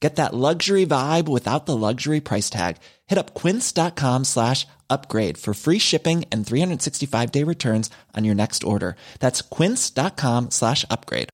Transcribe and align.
Get 0.00 0.16
that 0.16 0.34
luxury 0.34 0.84
vibe 0.84 1.26
without 1.26 1.64
the 1.64 1.76
luxury 1.76 2.20
price 2.20 2.50
tag. 2.50 2.76
Hit 3.06 3.18
up 3.18 3.34
quince.com 3.34 4.24
slash 4.24 4.66
upgrade 4.90 5.38
for 5.38 5.54
free 5.54 5.78
shipping 5.78 6.26
and 6.30 6.44
365-day 6.44 7.44
returns 7.44 7.88
on 8.14 8.24
your 8.24 8.34
next 8.34 8.62
order. 8.62 8.96
That's 9.20 9.40
quince.com 9.40 10.50
slash 10.50 10.84
upgrade. 10.90 11.30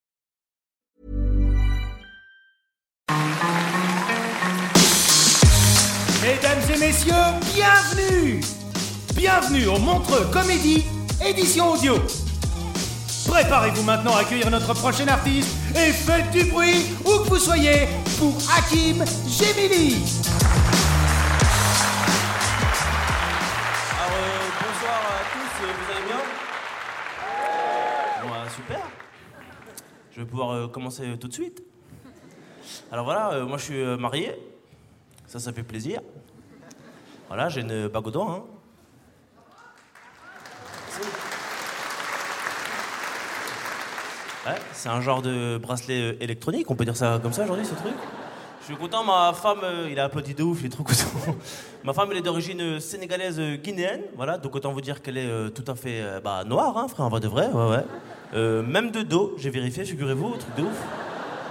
Mesdames 6.23 6.71
et 6.71 6.79
messieurs, 6.79 7.41
bienvenue 7.53 8.41
Bienvenue 9.23 9.67
au 9.67 9.79
Montreux 9.79 10.27
Comédie, 10.33 10.85
édition 11.25 11.75
audio. 11.75 11.95
Préparez-vous 13.33 13.83
maintenant 13.85 14.15
à 14.15 14.21
accueillir 14.21 14.51
notre 14.51 14.75
prochain 14.75 15.09
artiste 15.09 15.57
et 15.75 15.91
faites 15.91 16.31
du 16.33 16.45
bruit 16.45 16.95
où 17.01 17.25
que 17.25 17.31
vous 17.31 17.39
soyez 17.39 17.89
pour 18.19 18.37
Hakim 18.55 19.03
Gemili. 19.27 19.97
Alors, 23.97 24.13
euh, 24.13 24.51
bonsoir 24.61 25.01
à 25.09 25.25
tous, 25.33 25.53
euh, 25.65 25.73
vous 25.79 25.89
allez 25.93 26.05
bien? 26.07 26.21
Bon, 28.23 28.51
super. 28.55 28.83
Je 30.11 30.21
vais 30.21 30.27
pouvoir 30.27 30.51
euh, 30.51 30.69
commencer 30.69 31.17
tout 31.19 31.29
de 31.29 31.33
suite. 31.33 31.63
Alors 32.93 33.07
voilà, 33.07 33.47
moi 33.47 33.57
je 33.57 33.65
suis 33.65 33.83
marié. 33.99 34.37
Ça, 35.27 35.39
ça 35.39 35.55
fait 35.55 35.63
plaisir. 35.63 36.03
Voilà, 37.29 37.49
j'ai 37.49 37.63
une 37.63 37.89
bague. 37.89 38.15
Hein. 38.15 38.43
C'est 44.73 44.89
un 44.89 45.01
genre 45.01 45.23
de 45.23 45.59
bracelet 45.59 46.01
euh, 46.01 46.17
électronique, 46.21 46.71
on 46.71 46.75
peut 46.75 46.85
dire 46.85 46.97
ça 46.97 47.21
comme 47.23 47.33
ça 47.33 47.45
aujourd'hui, 47.45 47.65
ce 47.65 47.75
truc? 47.75 47.95
Je 48.61 48.67
suis 48.67 48.77
content, 48.77 49.05
ma 49.05 49.33
femme, 49.33 49.61
euh, 49.63 49.89
il 49.91 49.99
a 49.99 50.05
applaudi 50.05 50.35
de 50.35 50.43
ouf, 50.43 50.61
il 50.61 50.67
est 50.67 50.69
trop 50.69 50.85
content. 50.85 51.37
ma 51.85 51.93
femme, 51.93 52.09
elle 52.11 52.19
est 52.19 52.23
d'origine 52.23 52.61
euh, 52.61 52.81
sénégalaise 52.81 53.41
guinéenne, 53.63 54.03
voilà, 54.17 54.39
donc 54.39 54.55
autant 54.55 54.73
vous 54.73 54.81
dire 54.81 55.01
qu'elle 55.03 55.19
est 55.19 55.51
tout 55.55 55.65
à 55.71 55.75
fait 55.75 56.03
bah, 56.25 56.43
noire, 56.45 56.77
hein, 56.77 56.89
frère, 56.89 57.07
en 57.07 57.09
vrai 57.09 57.21
de 57.21 57.29
vrai, 57.29 57.49
même 58.35 58.91
de 58.91 59.03
dos, 59.03 59.35
j'ai 59.39 59.51
vérifié, 59.51 59.85
figurez-vous, 59.85 60.37
truc 60.37 60.55
de 60.57 60.63
ouf. 60.63 60.83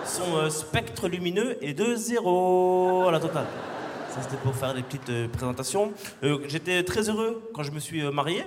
Son 0.04 0.50
spectre 0.50 1.08
lumineux 1.08 1.58
est 1.64 1.74
de 1.74 1.96
zéro 1.96 3.06
à 3.08 3.12
la 3.12 3.20
totale. 3.20 3.46
Ça, 4.10 4.22
c'était 4.22 4.36
pour 4.38 4.54
faire 4.54 4.74
des 4.74 4.82
petites 4.82 5.32
présentations. 5.32 5.94
J'étais 6.48 6.84
très 6.84 7.08
heureux 7.10 7.50
quand 7.54 7.64
je 7.64 7.72
me 7.72 7.80
suis 7.80 8.02
marié. 8.12 8.44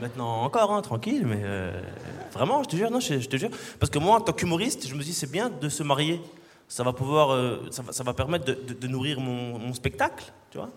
Maintenant 0.00 0.42
encore, 0.42 0.72
hein, 0.72 0.82
tranquille, 0.82 1.24
mais 1.26 1.40
euh, 1.42 1.72
vraiment, 2.32 2.62
je 2.62 2.68
te 2.68 2.76
jure, 2.76 2.90
non, 2.90 3.00
je, 3.00 3.14
te 3.14 3.36
jure. 3.36 3.50
Parce 3.80 3.90
que 3.90 3.98
moi, 3.98 4.16
en 4.16 4.20
tant 4.20 4.32
qu'humoriste, 4.32 4.86
je 4.86 4.94
me 4.94 5.02
dis 5.02 5.12
c'est 5.12 5.30
bien 5.30 5.50
de 5.50 5.68
se 5.68 5.82
marier. 5.82 6.20
Ça 6.68 6.84
va 6.84 6.92
pouvoir, 6.92 7.32
euh, 7.32 7.66
ça, 7.70 8.02
va, 8.04 8.12
permettre 8.12 8.44
de, 8.44 8.88
nourrir 8.88 9.20
mon, 9.20 9.72
spectacle, 9.72 10.32
tu 10.50 10.58
vois. 10.58 10.68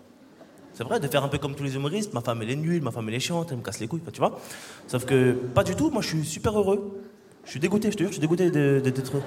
C'est 0.72 0.84
vrai, 0.84 0.98
de 0.98 1.06
faire 1.06 1.22
un 1.22 1.28
peu 1.28 1.36
comme 1.36 1.54
tous 1.54 1.64
les 1.64 1.74
humoristes. 1.74 2.14
Ma 2.14 2.22
femme, 2.22 2.40
elle 2.40 2.50
est 2.50 2.56
nulle, 2.56 2.82
ma 2.82 2.90
femme, 2.90 3.08
elle 3.10 3.14
est 3.14 3.20
chiante, 3.20 3.48
elle 3.50 3.58
me 3.58 3.62
casse 3.62 3.78
les 3.78 3.88
couilles, 3.88 4.00
tu 4.10 4.18
vois. 4.18 4.40
Sauf 4.88 5.04
que, 5.04 5.32
pas 5.32 5.64
du 5.64 5.76
tout, 5.76 5.90
moi, 5.90 6.00
je 6.00 6.08
suis 6.08 6.24
super 6.24 6.58
heureux. 6.58 7.02
Je 7.44 7.50
suis 7.50 7.60
dégoûté, 7.60 7.90
je 7.90 7.96
te 7.96 8.02
jure, 8.02 8.08
je 8.08 8.14
suis 8.14 8.20
dégoûté 8.20 8.50
d'être. 8.50 9.14
Non, 9.14 9.20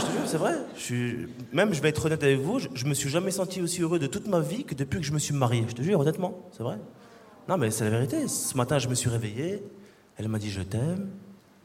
je 0.00 0.06
te 0.06 0.10
jure, 0.10 0.26
c'est 0.26 0.38
vrai. 0.38 0.54
Je 0.76 0.80
suis... 0.80 1.28
Même, 1.52 1.72
je 1.72 1.80
vais 1.80 1.90
être 1.90 2.04
honnête 2.04 2.24
avec 2.24 2.40
vous, 2.40 2.58
je, 2.58 2.68
je 2.74 2.86
me 2.86 2.94
suis 2.94 3.08
jamais 3.08 3.30
senti 3.30 3.62
aussi 3.62 3.82
heureux 3.82 4.00
de 4.00 4.08
toute 4.08 4.26
ma 4.26 4.40
vie 4.40 4.64
que 4.64 4.74
depuis 4.74 4.98
que 4.98 5.06
je 5.06 5.12
me 5.12 5.20
suis 5.20 5.34
marié. 5.34 5.64
Je 5.68 5.74
te 5.74 5.82
jure, 5.82 6.00
honnêtement, 6.00 6.48
c'est 6.50 6.64
vrai. 6.64 6.78
Non, 7.48 7.56
mais 7.56 7.70
c'est 7.70 7.84
la 7.84 7.90
vérité. 7.90 8.28
Ce 8.28 8.56
matin, 8.56 8.78
je 8.78 8.88
me 8.88 8.94
suis 8.94 9.10
réveillé. 9.10 9.62
Elle 10.16 10.28
m'a 10.28 10.38
dit 10.38 10.50
Je 10.50 10.62
t'aime. 10.62 11.10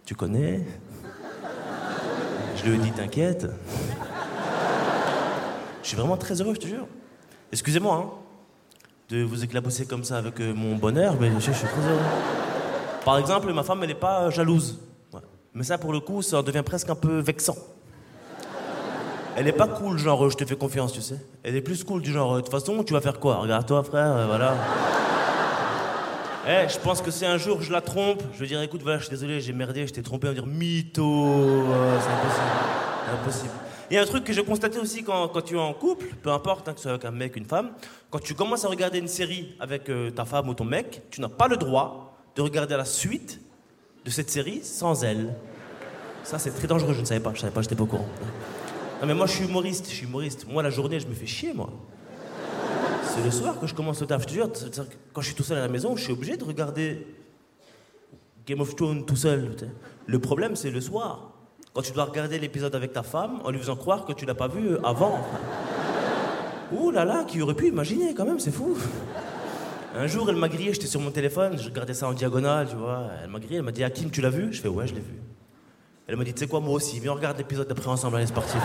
Tu 0.05 0.15
connais. 0.15 0.65
Je 2.55 2.69
lui 2.69 2.75
ai 2.75 2.77
dit 2.79 2.91
T'inquiète. 2.91 3.47
Je 5.87 5.87
suis 5.91 5.97
vraiment 5.97 6.17
très 6.17 6.41
heureux, 6.41 6.53
je 6.53 6.59
te 6.59 6.67
jure. 6.67 6.87
Excusez-moi 7.51 7.95
hein, 7.95 8.09
de 9.09 9.23
vous 9.23 9.43
éclabousser 9.45 9.85
comme 9.85 10.03
ça 10.03 10.17
avec 10.17 10.41
euh, 10.41 10.53
mon 10.53 10.75
bonheur, 10.75 11.15
mais 11.17 11.31
je, 11.39 11.51
suis 11.51 11.65
très 11.65 11.87
heureux. 11.87 12.01
Par 13.05 13.17
exemple, 13.17 13.53
ma 13.53 13.63
femme, 13.63 13.79
elle 13.83 13.87
n'est 13.87 13.95
pas 13.95 14.23
euh, 14.23 14.31
jalouse. 14.31 14.79
Mais 15.53 15.63
ça, 15.63 15.77
pour 15.77 15.93
le 15.93 16.01
coup, 16.01 16.21
ça 16.21 16.39
en 16.39 16.43
devient 16.43 16.63
presque 16.65 16.89
un 16.89 16.95
peu 16.95 17.19
vexant. 17.19 17.55
Elle 19.37 19.45
n'est 19.45 19.53
pas 19.53 19.67
cool, 19.67 19.97
genre 19.97 20.29
je 20.29 20.35
te 20.35 20.43
fais 20.43 20.57
confiance, 20.57 20.91
tu 20.91 21.01
sais. 21.01 21.25
Elle 21.43 21.55
est 21.55 21.61
plus 21.61 21.85
cool, 21.85 22.01
du 22.01 22.11
genre 22.11 22.33
euh, 22.33 22.37
de 22.37 22.41
toute 22.41 22.51
façon, 22.51 22.83
tu 22.83 22.91
vas 22.91 22.99
faire 22.99 23.19
quoi? 23.19 23.37
Regarde-toi, 23.37 23.81
frère, 23.83 24.27
voilà. 24.27 24.55
Eh, 26.49 26.69
je 26.69 26.79
pense 26.79 27.01
que 27.01 27.11
si 27.11 27.25
un 27.25 27.37
jour 27.37 27.61
je 27.61 27.73
la 27.73 27.81
trompe, 27.81 28.23
je 28.33 28.39
vais 28.39 28.47
dire 28.47 28.61
écoute, 28.61 28.81
voilà, 28.81 28.99
je 28.99 29.03
suis 29.03 29.09
désolé, 29.11 29.41
j'ai 29.41 29.51
merdé, 29.51 29.85
je 29.85 29.91
t'ai 29.91 30.01
trompé, 30.01 30.27
on 30.27 30.29
va 30.29 30.33
dire 30.33 30.45
mytho. 30.47 31.03
euh, 31.03 31.99
c'est 31.99 32.09
impossible. 32.09 33.19
Impossible. 33.21 33.51
Il 33.91 33.95
y 33.95 33.97
a 33.97 34.01
un 34.01 34.05
truc 34.05 34.23
que 34.23 34.31
j'ai 34.31 34.45
constaté 34.45 34.79
aussi 34.79 35.03
quand, 35.03 35.27
quand 35.27 35.41
tu 35.41 35.55
es 35.55 35.59
en 35.59 35.73
couple, 35.73 36.05
peu 36.23 36.31
importe 36.31 36.69
hein, 36.69 36.71
que 36.73 36.79
ce 36.79 36.83
soit 36.83 36.91
avec 36.91 37.03
un 37.03 37.11
mec, 37.11 37.35
une 37.35 37.43
femme, 37.43 37.71
quand 38.09 38.19
tu 38.19 38.33
commences 38.33 38.63
à 38.63 38.69
regarder 38.69 38.99
une 38.99 39.09
série 39.09 39.57
avec 39.59 39.89
euh, 39.89 40.09
ta 40.09 40.23
femme 40.23 40.47
ou 40.47 40.53
ton 40.53 40.63
mec, 40.63 41.01
tu 41.11 41.19
n'as 41.19 41.27
pas 41.27 41.49
le 41.49 41.57
droit 41.57 42.17
de 42.37 42.41
regarder 42.41 42.77
la 42.77 42.85
suite 42.85 43.41
de 44.05 44.09
cette 44.09 44.29
série 44.29 44.61
sans 44.63 45.03
elle. 45.03 45.35
Ça, 46.23 46.39
c'est 46.39 46.51
très 46.51 46.67
dangereux, 46.67 46.93
je 46.93 47.01
ne 47.01 47.05
savais 47.05 47.19
pas, 47.19 47.33
je 47.33 47.41
savais 47.41 47.51
pas, 47.51 47.61
j'étais 47.61 47.75
pas 47.75 47.83
au 47.83 47.87
courant. 47.87 48.07
Non, 49.01 49.07
mais 49.07 49.13
moi, 49.13 49.25
je 49.25 49.33
suis 49.33 49.45
humoriste, 49.45 49.89
je 49.89 49.95
suis 49.95 50.05
humoriste. 50.05 50.47
Moi, 50.49 50.63
la 50.63 50.69
journée, 50.69 50.99
je 50.99 51.07
me 51.07 51.13
fais 51.13 51.27
chier, 51.27 51.53
moi. 51.53 51.69
C'est 53.17 53.23
le 53.23 53.31
soir 53.31 53.59
que 53.59 53.65
je 53.65 53.73
commence 53.73 53.99
le 53.99 54.05
taf. 54.05 54.21
Je 54.21 54.27
te 54.27 54.33
jure, 54.33 54.49
quand 55.11 55.21
je 55.21 55.27
suis 55.27 55.35
tout 55.35 55.43
seul 55.43 55.57
à 55.57 55.61
la 55.61 55.67
maison, 55.67 55.95
je 55.95 56.03
suis 56.03 56.13
obligé 56.13 56.37
de 56.37 56.43
regarder 56.43 57.07
Game 58.45 58.61
of 58.61 58.75
Thrones 58.75 59.05
tout 59.07 59.15
seul. 59.15 59.55
Le 60.05 60.19
problème, 60.19 60.55
c'est 60.55 60.69
le 60.69 60.79
soir. 60.79 61.31
Quand 61.73 61.81
tu 61.81 61.91
dois 61.93 62.03
regarder 62.05 62.37
l'épisode 62.37 62.75
avec 62.75 62.93
ta 62.93 63.01
femme 63.01 63.39
en 63.43 63.49
lui 63.49 63.57
faisant 63.57 63.75
croire 63.75 64.05
que 64.05 64.13
tu 64.13 64.25
l'as 64.25 64.35
pas 64.35 64.47
vu 64.47 64.69
euh, 64.69 64.85
avant. 64.85 65.19
Ouh 66.71 66.91
là 66.91 67.05
là, 67.05 67.23
qui 67.23 67.41
aurait 67.41 67.55
pu 67.55 67.67
imaginer 67.67 68.13
quand 68.13 68.25
même, 68.25 68.39
c'est 68.39 68.51
fou. 68.51 68.77
Un 69.95 70.05
jour, 70.05 70.29
elle 70.29 70.35
m'a 70.35 70.47
grillé, 70.47 70.73
j'étais 70.73 70.85
sur 70.85 71.01
mon 71.01 71.09
téléphone, 71.09 71.57
je 71.57 71.65
regardais 71.65 71.95
ça 71.95 72.07
en 72.07 72.13
diagonale, 72.13 72.67
tu 72.69 72.75
vois. 72.75 73.07
Elle 73.23 73.31
m'a 73.31 73.39
grillé, 73.39 73.57
elle 73.57 73.63
m'a 73.63 73.71
dit 73.71 73.83
Hakim, 73.83 74.11
tu 74.11 74.21
l'as 74.21 74.29
vu? 74.29 74.53
Je 74.53 74.61
fais 74.61 74.67
ouais, 74.67 74.85
je 74.85 74.93
l'ai 74.93 75.01
vu. 75.01 75.19
Elle 76.07 76.17
m'a 76.17 76.23
dit, 76.23 76.33
tu 76.33 76.39
sais 76.39 76.47
quoi, 76.47 76.59
moi 76.59 76.75
aussi, 76.75 76.99
viens, 76.99 77.13
on 77.13 77.15
regarde 77.15 77.37
l'épisode 77.37 77.67
d'après 77.67 77.89
ensemble, 77.89 78.17
allez, 78.17 78.27
c'est 78.27 78.33
parti. 78.33 78.57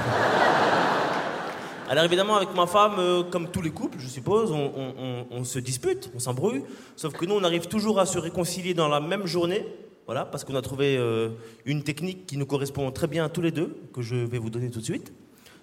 Alors 1.93 2.07
évidemment, 2.07 2.37
avec 2.37 2.55
ma 2.55 2.67
femme, 2.67 2.95
euh, 2.97 3.23
comme 3.23 3.51
tous 3.51 3.61
les 3.61 3.69
couples, 3.69 3.99
je 4.01 4.09
suppose, 4.09 4.51
on, 4.51 5.45
se 5.45 5.59
dispute, 5.59 6.11
on 6.15 6.21
s'embrouille. 6.21 6.63
Sauf 6.97 7.13
que 7.13 7.27
nous, 7.27 7.35
on 7.35 7.45
arrive 7.45 7.67
toujours 7.67 8.01
à 8.01 8.07
se 8.07 8.19
réconcilier 8.19 8.73
dans 8.73 8.89
la 8.89 8.99
même 8.99 9.27
journée. 9.27 9.67
Voilà, 10.07 10.25
parce 10.25 10.43
qu'on 10.43 10.55
a 10.55 10.63
trouvé 10.63 10.97
euh, 10.97 11.29
une 11.67 11.83
technique 11.83 12.25
qui 12.25 12.39
nous 12.39 12.47
correspond 12.47 12.91
très 12.93 13.09
bien 13.09 13.27
à 13.27 13.29
tous 13.29 13.43
les 13.43 13.51
deux, 13.51 13.77
que 13.93 14.01
je 14.01 14.17
vais 14.17 14.39
vous 14.39 14.49
donner 14.49 14.71
tout 14.71 14.79
de 14.79 14.87
suite. 14.87 15.13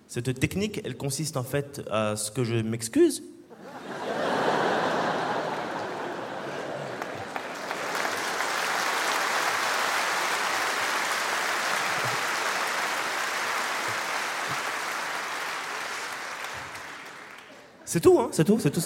Cette 0.05 0.39
technique, 0.39 0.81
elle 0.85 0.97
consiste 0.97 1.35
en 1.35 1.41
fait 1.41 1.81
à 1.89 2.15
ce 2.15 2.29
que 2.29 2.43
je 2.43 2.57
m'excuse. 2.57 3.23
C'est 17.89 18.01
tout, 18.01 18.19
hein, 18.19 18.27
c'est 18.31 18.43
tout, 18.43 18.59
c'est 18.59 18.69
tout. 18.69 18.81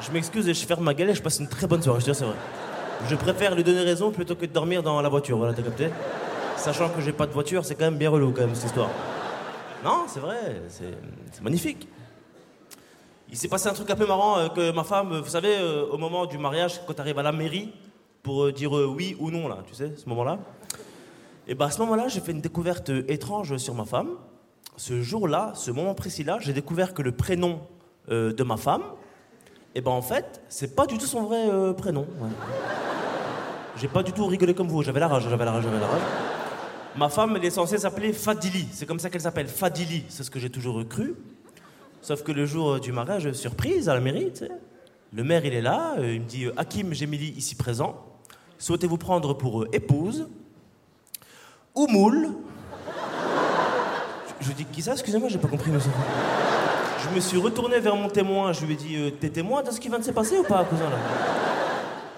Je 0.00 0.10
m'excuse 0.10 0.48
et 0.48 0.54
je 0.54 0.66
ferme 0.66 0.84
ma 0.84 0.92
et 0.92 1.14
je 1.14 1.20
passe 1.20 1.38
une 1.38 1.48
très 1.48 1.66
bonne 1.66 1.82
soirée, 1.82 2.00
je 2.00 2.06
te 2.06 2.12
c'est 2.14 2.24
vrai. 2.24 2.34
Je 3.06 3.14
préfère 3.14 3.54
lui 3.54 3.62
donner 3.62 3.82
raison 3.82 4.10
plutôt 4.10 4.36
que 4.36 4.46
de 4.46 4.52
dormir 4.52 4.82
dans 4.82 5.02
la 5.02 5.08
voiture, 5.10 5.36
voilà, 5.36 5.52
t'as 5.52 5.60
capté? 5.60 5.90
Sachant 6.56 6.88
que 6.88 7.02
j'ai 7.02 7.12
pas 7.12 7.26
de 7.26 7.32
voiture, 7.32 7.66
c'est 7.66 7.74
quand 7.74 7.84
même 7.84 7.98
bien 7.98 8.08
relou, 8.08 8.32
quand 8.32 8.40
même, 8.40 8.54
cette 8.54 8.68
histoire. 8.68 8.88
Non, 9.84 10.04
c'est 10.06 10.20
vrai, 10.20 10.62
c'est 10.68 11.42
magnifique. 11.42 11.86
Il 13.30 13.36
s'est 13.36 13.48
passé 13.48 13.68
un 13.68 13.74
truc 13.74 13.90
un 13.90 13.96
peu 13.96 14.06
marrant 14.06 14.38
euh, 14.38 14.48
que 14.48 14.72
ma 14.72 14.82
femme, 14.82 15.20
vous 15.20 15.28
savez, 15.28 15.54
euh, 15.58 15.84
au 15.90 15.98
moment 15.98 16.24
du 16.24 16.38
mariage, 16.38 16.80
quand 16.86 16.94
tu 16.94 17.00
arrives 17.02 17.18
à 17.18 17.22
la 17.22 17.32
mairie 17.32 17.70
pour 18.22 18.44
euh, 18.44 18.50
dire 18.52 18.72
oui 18.72 19.14
ou 19.20 19.30
non, 19.30 19.46
là, 19.46 19.58
tu 19.66 19.74
sais, 19.74 19.92
ce 19.94 20.08
moment-là. 20.08 20.38
Et 21.46 21.54
ben 21.54 21.66
à 21.66 21.70
ce 21.70 21.80
moment-là, 21.80 22.08
j'ai 22.08 22.20
fait 22.20 22.32
une 22.32 22.40
découverte 22.40 22.90
étrange 23.08 23.58
sur 23.58 23.74
ma 23.74 23.84
femme. 23.84 24.16
Ce 24.78 25.02
jour-là, 25.02 25.50
ce 25.56 25.72
moment 25.72 25.92
précis-là, 25.92 26.38
j'ai 26.40 26.52
découvert 26.52 26.94
que 26.94 27.02
le 27.02 27.10
prénom 27.10 27.62
euh, 28.10 28.32
de 28.32 28.44
ma 28.44 28.56
femme, 28.56 28.84
et 29.74 29.80
ben 29.80 29.90
en 29.90 30.02
fait, 30.02 30.40
c'est 30.48 30.76
pas 30.76 30.86
du 30.86 30.96
tout 30.96 31.06
son 31.06 31.24
vrai 31.24 31.50
euh, 31.50 31.72
prénom. 31.72 32.06
J'ai 33.76 33.88
pas 33.88 34.04
du 34.04 34.12
tout 34.12 34.24
rigolé 34.26 34.54
comme 34.54 34.68
vous, 34.68 34.84
j'avais 34.84 35.00
la 35.00 35.08
rage, 35.08 35.24
j'avais 35.28 35.44
la 35.44 35.50
rage, 35.50 35.64
j'avais 35.64 35.80
la 35.80 35.86
rage. 35.88 36.00
Ma 36.96 37.08
femme, 37.08 37.34
elle 37.36 37.44
est 37.44 37.50
censée 37.50 37.76
s'appeler 37.76 38.12
Fadili, 38.12 38.68
c'est 38.70 38.86
comme 38.86 39.00
ça 39.00 39.10
qu'elle 39.10 39.20
s'appelle, 39.20 39.48
Fadili, 39.48 40.04
c'est 40.08 40.22
ce 40.22 40.30
que 40.30 40.38
j'ai 40.38 40.48
toujours 40.48 40.86
cru. 40.88 41.16
Sauf 42.00 42.22
que 42.22 42.30
le 42.30 42.46
jour 42.46 42.74
euh, 42.74 42.78
du 42.78 42.92
mariage, 42.92 43.32
surprise 43.32 43.88
à 43.88 43.94
la 43.94 44.00
mairie, 44.00 44.32
le 45.12 45.24
maire 45.24 45.44
il 45.44 45.54
est 45.54 45.60
là, 45.60 45.96
il 45.98 46.20
me 46.20 46.26
dit 46.26 46.46
Hakim 46.56 46.94
Gemili 46.94 47.30
ici 47.30 47.56
présent, 47.56 47.96
souhaitez-vous 48.58 48.96
prendre 48.96 49.34
pour 49.34 49.66
épouse? 49.72 50.28
Oumoul 51.74 52.28
Je, 54.40 54.46
je 54.48 54.52
dis 54.52 54.64
qui 54.64 54.82
ça 54.82 54.92
Excusez-moi, 54.92 55.28
j'ai 55.28 55.38
pas 55.38 55.48
compris 55.48 55.70
monsieur. 55.70 55.90
Je 57.00 57.14
me 57.14 57.20
suis 57.20 57.38
retourné 57.38 57.78
vers 57.80 57.94
mon 57.96 58.08
témoin, 58.08 58.52
je 58.52 58.64
lui 58.64 58.74
ai 58.74 58.76
dit 58.76 58.96
euh, 58.96 59.10
T'es 59.10 59.28
témoin 59.30 59.62
de 59.62 59.70
ce 59.70 59.80
qui 59.80 59.88
vient 59.88 59.98
de 59.98 60.04
se 60.04 60.10
passer 60.10 60.38
ou 60.38 60.42
pas, 60.42 60.64
cousin 60.64 60.90
là? 60.90 60.96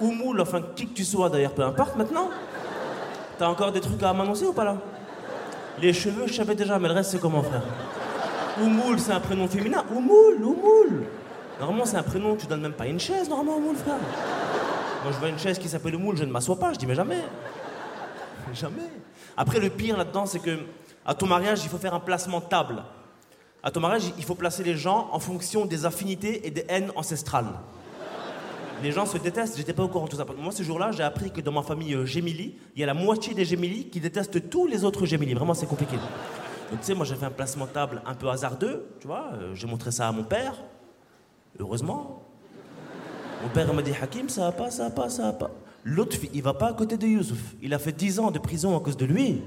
Oumoul, 0.01 0.41
enfin 0.41 0.63
qui 0.75 0.87
que 0.87 0.95
tu 0.95 1.05
sois 1.05 1.29
d'ailleurs, 1.29 1.53
peu 1.53 1.63
importe 1.63 1.97
maintenant. 1.97 2.31
T'as 3.39 3.49
encore 3.49 3.73
des 3.73 3.81
trucs 3.81 4.03
à 4.03 4.13
m'annoncer 4.13 4.47
ou 4.47 4.53
pas 4.53 4.65
là? 4.65 4.77
Les 5.81 5.93
cheveux, 5.93 6.27
je 6.27 6.35
savais 6.35 6.55
déjà, 6.55 6.79
mais 6.79 6.89
le 6.89 6.95
reste 6.95 7.11
c'est 7.11 7.21
comment 7.21 7.43
frère? 7.43 7.63
Oumoul, 8.61 8.99
c'est 8.99 9.13
un 9.13 9.21
prénom 9.21 9.47
féminin. 9.49 9.85
Oumoul, 9.95 10.43
Oumoul. 10.43 11.05
Normalement, 11.59 11.85
c'est 11.85 11.97
un 11.97 12.03
prénom, 12.03 12.37
tu 12.37 12.47
donnes 12.47 12.63
même 12.63 12.73
pas 12.73 12.87
une 12.87 12.99
chaise, 13.01 13.29
normalement, 13.29 13.57
Oumoul, 13.59 13.77
frère. 13.77 13.97
Moi, 15.03 15.13
je 15.13 15.19
vois 15.19 15.29
une 15.29 15.39
chaise 15.39 15.59
qui 15.59 15.69
s'appelle 15.69 15.95
Oumoul, 15.95 16.17
je 16.17 16.25
ne 16.25 16.33
m'assois 16.33 16.57
pas, 16.59 16.73
je 16.73 16.79
dis, 16.79 16.87
mais 16.87 16.95
jamais. 16.95 17.23
Jamais. 18.55 18.89
Après, 19.37 19.61
le 19.61 19.71
pire 19.71 19.97
là-dedans, 19.97 20.27
c'est 20.27 20.41
que 20.41 20.59
à 21.11 21.15
ton 21.15 21.27
mariage, 21.27 21.65
il 21.65 21.69
faut 21.69 21.77
faire 21.77 21.93
un 21.93 21.99
placement 21.99 22.41
table. 22.41 22.85
À 23.65 23.73
ton 23.73 23.81
mariage, 23.81 24.13
il 24.17 24.23
faut 24.23 24.37
placer 24.37 24.63
les 24.63 24.77
gens 24.77 25.09
en 25.11 25.19
fonction 25.19 25.67
des 25.67 25.85
affinités 25.85 26.47
et 26.47 26.53
des 26.53 26.65
haines 26.69 26.93
ancestrales. 26.95 27.51
Les 28.81 28.93
gens 28.93 29.07
se 29.07 29.19
détestent, 29.19 29.57
j'étais 29.57 29.73
pas 29.73 29.83
au 29.83 29.89
courant 29.89 30.05
de 30.05 30.11
tout 30.11 30.17
ça. 30.17 30.25
Moi, 30.39 30.53
ce 30.53 30.63
jour-là, 30.63 30.93
j'ai 30.93 31.03
appris 31.03 31.33
que 31.33 31.41
dans 31.41 31.51
ma 31.51 31.63
famille 31.63 31.95
euh, 31.95 32.07
Gémili, 32.07 32.55
il 32.77 32.81
y 32.81 32.85
a 32.85 32.87
la 32.87 32.95
moitié 32.95 33.35
des 33.35 33.45
Gémili 33.45 33.89
qui 33.89 33.99
détestent 33.99 34.49
tous 34.49 34.69
les 34.69 34.85
autres 34.85 35.05
Gémili. 35.05 35.35
Vraiment, 35.35 35.53
c'est 35.53 35.67
compliqué. 35.67 35.97
Donc, 35.97 36.79
tu 36.79 36.87
sais, 36.87 36.95
moi, 36.95 37.05
j'ai 37.05 37.17
fait 37.17 37.27
un 37.27 37.31
placement 37.33 37.67
table 37.67 38.03
un 38.07 38.15
peu 38.15 38.29
hasardeux, 38.29 38.87
tu 39.01 39.09
vois. 39.09 39.33
euh, 39.35 39.53
j'ai 39.57 39.67
montré 39.67 39.91
ça 39.91 40.07
à 40.07 40.13
mon 40.13 40.23
père. 40.23 40.55
Heureusement. 41.59 42.23
Mon 43.43 43.49
père 43.49 43.75
m'a 43.75 43.83
dit 43.83 43.95
Hakim, 44.01 44.29
ça 44.29 44.43
va 44.43 44.53
pas, 44.53 44.71
ça 44.71 44.85
va 44.85 44.91
pas, 44.91 45.11
ça 45.11 45.23
va 45.25 45.33
pas. 45.33 45.51
L'autre, 45.83 46.17
il 46.33 46.43
va 46.43 46.55
pas 46.55 46.69
à 46.69 46.73
côté 46.73 46.97
de 46.97 47.07
Youssouf. 47.09 47.57
Il 47.61 47.75
a 47.75 47.81
fait 47.81 47.91
10 47.93 48.21
ans 48.21 48.31
de 48.31 48.39
prison 48.39 48.77
à 48.77 48.81
cause 48.81 48.97
de 48.97 49.07
lui. 49.07 49.43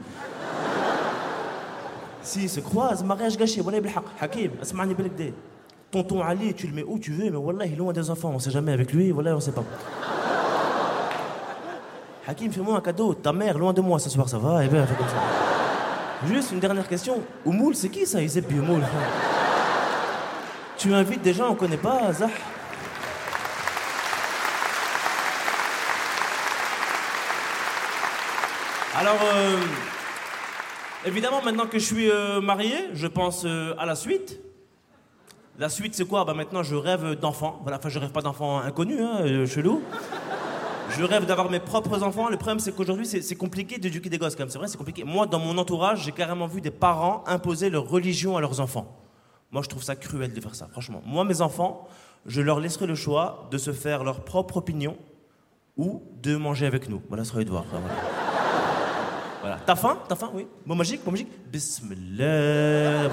Si, 2.23 2.47
se 2.47 2.61
croise, 2.61 3.03
mariage 3.03 3.37
gâché, 3.37 3.61
voilà, 3.61 3.79
Hakim, 4.19 4.51
Asmani 4.61 4.95
Tonton 5.91 6.21
Ali, 6.21 6.53
tu 6.53 6.67
le 6.67 6.73
mets 6.73 6.83
où 6.83 6.97
tu 6.97 7.11
veux, 7.11 7.25
mais 7.25 7.37
voilà, 7.37 7.65
il 7.65 7.73
est 7.73 7.75
loin 7.75 7.93
des 7.93 8.09
enfants, 8.09 8.31
on 8.33 8.39
sait 8.39 8.49
jamais 8.49 8.71
avec 8.71 8.93
lui, 8.93 9.11
voilà, 9.11 9.35
on 9.35 9.39
sait 9.39 9.51
pas. 9.51 9.63
Hakim, 12.25 12.51
fais-moi 12.51 12.77
un 12.77 12.81
cadeau, 12.81 13.13
ta 13.13 13.33
mère, 13.33 13.57
loin 13.57 13.73
de 13.73 13.81
moi 13.81 13.99
ce 13.99 14.09
soir, 14.09 14.27
ça 14.29 14.37
va, 14.37 14.63
et 14.63 14.69
bien, 14.69 14.87
fais 14.87 14.95
comme 14.95 15.07
ça. 15.07 15.15
Juste 16.25 16.53
une 16.53 16.59
dernière 16.59 16.87
question, 16.87 17.21
Oumoul, 17.45 17.75
c'est 17.75 17.89
qui 17.89 18.05
ça, 18.05 18.21
Il 18.21 18.25
Isep 18.25 18.49
Oumoul? 18.51 18.81
Tu 20.77 20.93
invites 20.93 21.21
des 21.21 21.33
gens, 21.33 21.51
on 21.51 21.55
connaît 21.55 21.77
pas, 21.77 22.13
Zah? 22.13 22.29
Alors. 28.95 29.19
Euh, 29.21 29.57
évidemment, 31.05 31.41
maintenant 31.41 31.67
que 31.67 31.79
je 31.79 31.85
suis 31.85 32.09
euh, 32.09 32.41
marié, 32.41 32.73
je 32.93 33.07
pense 33.07 33.43
euh, 33.45 33.73
à 33.77 33.85
la 33.85 33.95
suite. 33.95 34.39
La 35.59 35.69
suite, 35.69 35.93
c'est 35.95 36.05
quoi? 36.05 36.25
Bah, 36.25 36.33
Maintenant, 36.33 36.63
je 36.63 36.75
rêve 36.75 37.15
d'enfants. 37.19 37.59
Voilà, 37.61 37.77
enfin, 37.77 37.89
je 37.89 37.99
rêve 37.99 38.11
pas 38.11 38.21
d'enfants 38.21 38.59
inconnus, 38.59 38.99
hein, 38.99 39.19
euh, 39.21 39.45
chelou. 39.45 39.83
Je 40.89 41.03
rêve 41.03 41.25
d'avoir 41.25 41.49
mes 41.49 41.59
propres 41.59 42.03
enfants. 42.03 42.29
Le 42.29 42.37
problème, 42.37 42.59
c'est 42.59 42.75
qu'aujourd'hui, 42.75 43.05
c'est 43.05 43.35
compliqué 43.35 43.77
d'éduquer 43.77 44.09
des 44.09 44.17
gosses, 44.17 44.35
quand 44.35 44.43
même. 44.43 44.49
C'est 44.49 44.57
vrai, 44.57 44.67
c'est 44.67 44.77
compliqué. 44.77 45.03
Moi, 45.03 45.25
dans 45.25 45.39
mon 45.39 45.57
entourage, 45.57 46.03
j'ai 46.03 46.11
carrément 46.11 46.47
vu 46.47 46.61
des 46.61 46.71
parents 46.71 47.23
imposer 47.25 47.69
leur 47.69 47.87
religion 47.87 48.37
à 48.37 48.41
leurs 48.41 48.59
enfants. 48.59 48.99
Moi, 49.51 49.61
je 49.63 49.69
trouve 49.69 49.83
ça 49.83 49.95
cruel 49.95 50.33
de 50.33 50.41
faire 50.41 50.55
ça, 50.55 50.67
franchement. 50.71 51.01
Moi, 51.05 51.23
mes 51.23 51.41
enfants, 51.41 51.87
je 52.25 52.41
leur 52.41 52.59
laisserai 52.59 52.85
le 52.85 52.95
choix 52.95 53.47
de 53.51 53.57
se 53.57 53.71
faire 53.71 54.03
leur 54.03 54.23
propre 54.23 54.57
opinion 54.57 54.97
ou 55.77 56.03
de 56.21 56.35
manger 56.35 56.65
avec 56.65 56.89
nous. 56.89 57.01
Voilà, 57.07 57.23
ce 57.23 57.29
sera 57.29 57.39
à 57.39 57.41
eux 57.41 57.45
de 57.45 57.51
voir. 57.51 57.63
Enfin, 57.67 57.79
voilà. 57.79 58.12
Voilà. 59.43 59.59
T'as 59.65 59.75
faim? 59.75 59.97
T'as 60.07 60.15
faim? 60.15 60.29
Oui. 60.33 60.47
Bon 60.65 60.73
magique 60.73 61.01
Bon 61.03 61.11
magique 61.11 61.27
Bismillah. 61.51 63.09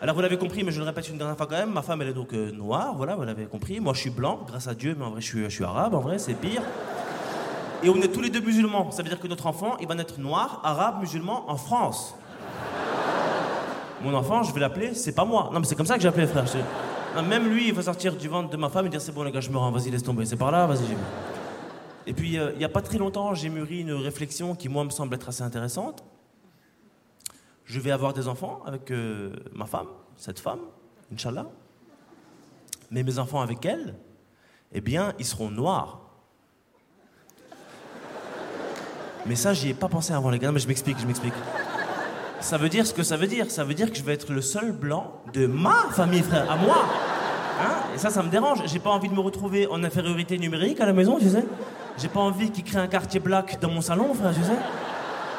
Alors 0.00 0.14
vous 0.14 0.20
l'avez 0.20 0.38
compris, 0.38 0.62
mais 0.62 0.70
je 0.70 0.78
le 0.78 0.86
répète 0.86 1.08
une 1.08 1.18
dernière 1.18 1.36
fois 1.36 1.46
quand 1.46 1.56
même, 1.56 1.72
ma 1.72 1.82
femme 1.82 2.02
elle 2.02 2.10
est 2.10 2.14
donc 2.14 2.32
euh, 2.32 2.52
noire, 2.52 2.94
voilà, 2.94 3.16
vous 3.16 3.24
l'avez 3.24 3.46
compris. 3.46 3.80
Moi 3.80 3.94
je 3.94 4.00
suis 4.02 4.10
blanc, 4.10 4.38
grâce 4.46 4.68
à 4.68 4.74
Dieu, 4.74 4.94
mais 4.96 5.04
en 5.04 5.10
vrai 5.10 5.20
je 5.20 5.48
suis, 5.48 5.64
arabe, 5.64 5.94
en 5.94 6.00
vrai 6.00 6.20
c'est 6.20 6.34
pire. 6.34 6.62
Et 7.82 7.88
on 7.88 7.96
est 7.96 8.12
tous 8.12 8.20
les 8.20 8.30
deux 8.30 8.40
musulmans, 8.40 8.92
ça 8.92 9.02
veut 9.02 9.08
dire 9.08 9.18
que 9.18 9.26
notre 9.26 9.48
enfant 9.48 9.76
il 9.80 9.88
va 9.88 9.96
naître 9.96 10.20
noir, 10.20 10.60
arabe, 10.62 11.00
musulman 11.00 11.50
en 11.50 11.56
France. 11.56 12.14
Mon 14.04 14.14
enfant, 14.14 14.44
je 14.44 14.54
vais 14.54 14.60
l'appeler, 14.60 14.94
c'est 14.94 15.16
pas 15.16 15.24
moi. 15.24 15.50
Non 15.52 15.58
mais 15.58 15.66
c'est 15.66 15.74
comme 15.74 15.86
ça 15.86 15.98
que 15.98 16.06
appelé 16.06 16.28
frère. 16.28 16.44
Même 17.28 17.48
lui, 17.48 17.68
il 17.68 17.74
va 17.74 17.82
sortir 17.82 18.14
du 18.14 18.28
ventre 18.28 18.50
de 18.50 18.56
ma 18.56 18.68
femme 18.68 18.86
et 18.86 18.88
dire 18.88 19.00
c'est 19.00 19.12
bon 19.12 19.24
les 19.24 19.32
gars, 19.32 19.40
je 19.40 19.50
me 19.50 19.58
rends, 19.58 19.72
vas-y 19.72 19.90
laisse 19.90 20.04
tomber, 20.04 20.26
c'est 20.26 20.36
par 20.36 20.52
là, 20.52 20.66
vas-y. 20.66 20.86
j'y. 20.86 20.94
Et 22.06 22.12
puis 22.12 22.38
euh, 22.38 22.52
il 22.54 22.60
y 22.60 22.64
a 22.64 22.68
pas 22.68 22.82
très 22.82 22.98
longtemps, 22.98 23.34
j'ai 23.34 23.48
mûri 23.48 23.80
une 23.80 23.92
réflexion 23.92 24.54
qui 24.54 24.68
moi 24.68 24.84
me 24.84 24.90
semble 24.90 25.14
être 25.14 25.28
assez 25.28 25.42
intéressante. 25.42 26.04
Je 27.64 27.80
vais 27.80 27.90
avoir 27.90 28.12
des 28.12 28.28
enfants 28.28 28.62
avec 28.64 28.90
euh, 28.92 29.32
ma 29.52 29.66
femme, 29.66 29.88
cette 30.16 30.38
femme, 30.38 30.60
Inch'Allah. 31.12 31.46
Mais 32.92 33.02
mes 33.02 33.18
enfants 33.18 33.40
avec 33.40 33.64
elle, 33.66 33.96
eh 34.72 34.80
bien, 34.80 35.14
ils 35.18 35.24
seront 35.24 35.50
noirs. 35.50 36.00
Mais 39.26 39.34
ça, 39.34 39.52
j'y 39.52 39.70
ai 39.70 39.74
pas 39.74 39.88
pensé 39.88 40.12
avant, 40.12 40.30
les 40.30 40.38
gars. 40.38 40.46
Non, 40.46 40.54
mais 40.54 40.60
je 40.60 40.68
m'explique, 40.68 40.98
je 41.00 41.06
m'explique. 41.06 41.34
Ça 42.38 42.58
veut 42.58 42.68
dire 42.68 42.86
ce 42.86 42.94
que 42.94 43.02
ça 43.02 43.16
veut 43.16 43.26
dire. 43.26 43.50
Ça 43.50 43.64
veut 43.64 43.74
dire 43.74 43.90
que 43.90 43.96
je 43.96 44.04
vais 44.04 44.12
être 44.12 44.32
le 44.32 44.40
seul 44.40 44.70
blanc 44.70 45.20
de 45.32 45.48
ma 45.48 45.88
famille, 45.90 46.22
frère, 46.22 46.48
à 46.48 46.56
moi. 46.56 46.84
Hein? 47.60 47.74
Et 47.92 47.98
ça, 47.98 48.10
ça 48.10 48.22
me 48.22 48.30
dérange. 48.30 48.62
J'ai 48.66 48.78
pas 48.78 48.90
envie 48.90 49.08
de 49.08 49.14
me 49.14 49.20
retrouver 49.20 49.66
en 49.66 49.82
infériorité 49.82 50.38
numérique 50.38 50.80
à 50.80 50.86
la 50.86 50.92
maison, 50.92 51.18
tu 51.18 51.28
sais. 51.28 51.44
J'ai 51.98 52.08
pas 52.08 52.20
envie 52.20 52.50
qu'ils 52.50 52.64
créent 52.64 52.78
un 52.78 52.88
quartier 52.88 53.20
black 53.20 53.60
dans 53.60 53.70
mon 53.70 53.80
salon, 53.80 54.12
frère, 54.14 54.34
tu 54.34 54.42
sais 54.42 54.58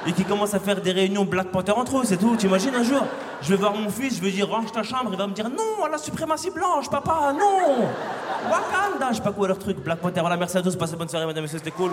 et 0.08 0.14
qui 0.14 0.24
commence 0.24 0.54
à 0.54 0.60
faire 0.60 0.82
des 0.82 0.92
réunions 0.92 1.26
Black 1.26 1.52
Panther 1.52 1.74
entre 1.74 2.00
eux, 2.00 2.04
c'est 2.06 2.18
tout. 2.18 2.36
T'imagines 2.38 2.74
un 2.74 2.84
jour 2.84 3.06
Je 3.42 3.50
vais 3.50 3.56
voir 3.58 3.74
mon 3.74 3.90
fils, 3.90 4.18
je 4.18 4.22
vais 4.22 4.32
dire 4.32 4.48
range 4.48 4.72
ta 4.72 4.82
chambre, 4.82 5.10
il 5.12 5.18
va 5.18 5.28
me 5.28 5.34
dire 5.34 5.50
non, 5.50 5.86
la 5.92 5.98
suprématie 5.98 6.50
blanche, 6.50 6.90
papa, 6.90 7.34
non 7.34 7.90
Wakanda, 8.50 9.10
je 9.12 9.18
sais 9.18 9.22
pas 9.22 9.32
quoi 9.34 9.50
leur 9.50 9.60
truc, 9.60 9.78
Black 9.84 10.00
Panther, 10.00 10.22
voilà, 10.22 10.38
merci 10.38 10.58
à 10.58 10.62
tous, 10.62 10.76
passez 10.76 10.96
bonne 10.96 11.10
soirée, 11.10 11.26
mesdames 11.26 11.44
et 11.44 11.48
messieurs, 11.48 11.60
c'était 11.60 11.72
cool. 11.72 11.92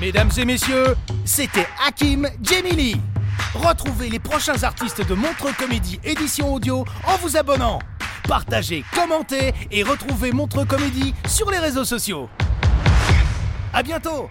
Mesdames 0.00 0.30
et 0.36 0.44
messieurs, 0.44 0.96
c'était 1.24 1.66
Hakim 1.86 2.28
Gemili. 2.42 2.96
Retrouvez 3.54 4.10
les 4.10 4.18
prochains 4.18 4.60
artistes 4.64 5.06
de 5.06 5.14
Montre 5.14 5.56
Comédie 5.56 6.00
édition 6.02 6.52
audio 6.52 6.84
en 7.06 7.16
vous 7.18 7.36
abonnant. 7.36 7.78
Partagez, 8.28 8.84
commentez 8.94 9.52
et 9.70 9.82
retrouvez 9.82 10.32
Montre 10.32 10.64
Comédie 10.64 11.14
sur 11.26 11.50
les 11.50 11.58
réseaux 11.58 11.84
sociaux. 11.84 12.28
À 13.72 13.82
bientôt 13.82 14.30